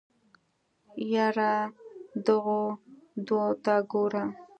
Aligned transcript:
يره 1.13 1.53
دغو 2.25 2.61
دوو 3.27 3.47
ته 3.63 3.73
ګوره. 3.91 4.23